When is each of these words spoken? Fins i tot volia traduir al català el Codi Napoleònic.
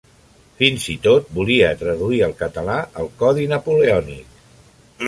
Fins 0.61 0.87
i 0.93 0.95
tot 1.03 1.29
volia 1.39 1.69
traduir 1.83 2.23
al 2.29 2.35
català 2.41 2.79
el 3.05 3.13
Codi 3.23 3.47
Napoleònic. 3.55 4.43